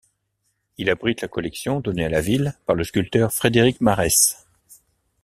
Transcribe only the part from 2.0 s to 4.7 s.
à la ville par le sculpteur Frederic Marès.